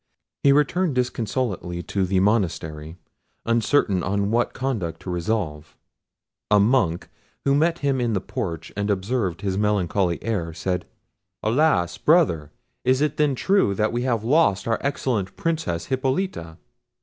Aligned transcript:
He 0.41 0.51
returned 0.51 0.95
disconsolately 0.95 1.83
to 1.83 2.07
the 2.07 2.19
monastery, 2.19 2.97
uncertain 3.45 4.01
on 4.01 4.31
what 4.31 4.51
conduct 4.51 4.99
to 5.01 5.11
resolve. 5.11 5.77
A 6.49 6.59
Monk, 6.59 7.07
who 7.45 7.53
met 7.53 7.77
him 7.85 8.01
in 8.01 8.13
the 8.13 8.19
porch 8.19 8.71
and 8.75 8.89
observed 8.89 9.41
his 9.41 9.59
melancholy 9.59 10.17
air, 10.23 10.55
said— 10.55 10.85
"Alas! 11.43 11.99
brother, 11.99 12.49
is 12.83 12.99
it 12.99 13.17
then 13.17 13.35
true 13.35 13.75
that 13.75 13.93
we 13.93 14.01
have 14.01 14.23
lost 14.23 14.67
our 14.67 14.79
excellent 14.81 15.35
Princess 15.37 15.85
Hippolita?" 15.85 16.57